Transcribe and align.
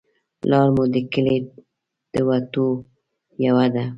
لار 0.49 0.67
مو 0.75 0.83
د 0.93 0.95
کلي 1.11 1.37
د 2.13 2.15
وتو 2.27 2.67
یوه 3.45 3.65
ده 3.73 3.83